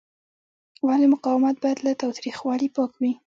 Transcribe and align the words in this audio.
ولې 0.87 1.07
مقاومت 1.13 1.55
باید 1.63 1.77
له 1.85 1.91
تاوتریخوالي 2.01 2.67
پاک 2.75 2.91
وي؟ 3.01 3.11